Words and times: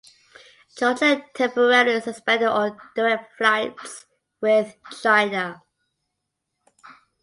Georgia 0.75 1.23
temporarily 1.35 2.01
suspended 2.01 2.47
all 2.47 2.75
direct 2.95 3.37
flights 3.37 4.07
with 4.41 4.75
China. 4.99 5.61